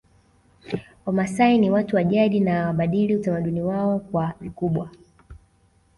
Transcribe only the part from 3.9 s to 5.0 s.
kwa vikubwa